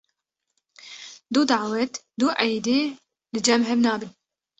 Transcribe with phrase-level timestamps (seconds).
[1.33, 2.79] Du dawet du eydê
[3.33, 4.11] li cem hev nabin.